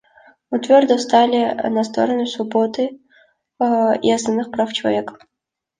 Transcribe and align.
Мы 0.49 0.57
твердо 0.57 0.97
встали 0.97 1.53
на 1.69 1.83
сторону 1.83 2.25
свободу 2.25 2.81
и 3.61 4.11
основных 4.11 4.49
прав 4.49 4.73
человека. 4.73 5.15